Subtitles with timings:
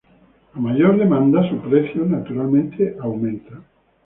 [0.55, 3.61] A mayor demanda, su precio naturalmente aumenta.